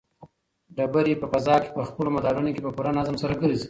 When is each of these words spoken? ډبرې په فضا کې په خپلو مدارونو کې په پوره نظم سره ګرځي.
ډبرې 0.75 1.13
په 1.21 1.27
فضا 1.33 1.55
کې 1.63 1.69
په 1.75 1.81
خپلو 1.89 2.09
مدارونو 2.15 2.49
کې 2.53 2.61
په 2.65 2.71
پوره 2.75 2.91
نظم 2.97 3.15
سره 3.21 3.33
ګرځي. 3.41 3.59